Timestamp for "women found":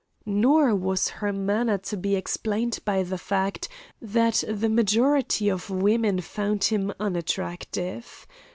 5.69-6.63